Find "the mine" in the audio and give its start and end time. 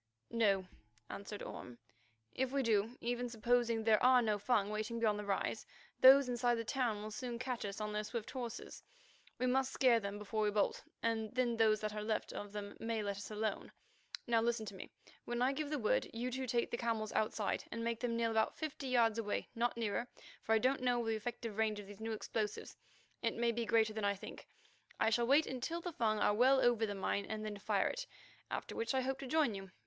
26.87-27.25